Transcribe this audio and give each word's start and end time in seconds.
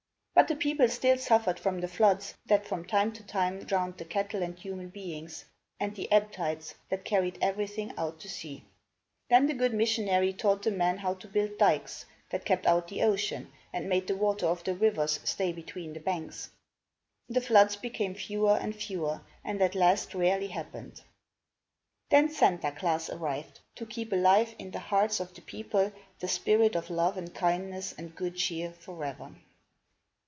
But 0.33 0.47
the 0.47 0.55
people 0.55 0.87
still 0.87 1.17
suffered 1.19 1.59
from 1.59 1.81
the 1.81 1.87
floods, 1.89 2.33
that 2.47 2.65
from 2.65 2.83
time 2.85 3.11
to 3.13 3.21
time 3.23 3.59
drowned 3.63 3.97
the 3.97 4.05
cattle 4.05 4.41
and 4.41 4.57
human 4.57 4.87
beings, 4.89 5.45
and 5.79 5.93
the 5.93 6.11
ebb 6.11 6.31
tides, 6.31 6.73
that 6.89 7.03
carried 7.05 7.37
everything 7.41 7.93
out 7.95 8.19
to 8.21 8.29
sea. 8.29 8.63
Then 9.29 9.45
the 9.45 9.53
good 9.53 9.73
missionary 9.73 10.33
taught 10.33 10.63
the 10.63 10.71
men 10.71 10.97
how 10.97 11.13
to 11.15 11.27
build 11.27 11.59
dykes, 11.59 12.05
that 12.31 12.45
kept 12.45 12.65
out 12.65 12.87
the 12.87 13.03
ocean 13.03 13.51
and 13.71 13.89
made 13.89 14.07
the 14.07 14.15
water 14.15 14.47
of 14.47 14.63
the 14.63 14.73
rivers 14.73 15.19
stay 15.25 15.51
between 15.53 15.93
the 15.93 15.99
banks. 15.99 16.49
The 17.29 17.41
floods 17.41 17.75
became 17.75 18.15
fewer 18.15 18.53
and 18.55 18.75
fewer 18.75 19.21
and 19.43 19.61
at 19.61 19.75
last 19.75 20.15
rarely 20.15 20.47
happened. 20.47 21.01
Then 22.09 22.29
Santa 22.29 22.71
Klaas 22.71 23.09
arrived, 23.11 23.59
to 23.75 23.85
keep 23.85 24.11
alive 24.11 24.55
in 24.57 24.71
the 24.71 24.79
hearts 24.79 25.19
of 25.19 25.35
the 25.35 25.41
people 25.41 25.91
the 26.19 26.27
spirit 26.29 26.75
of 26.75 26.89
love 26.89 27.15
and 27.17 27.31
kindness 27.35 27.93
and 27.95 28.15
good 28.15 28.37
cheer 28.37 28.71
forever. 28.71 29.35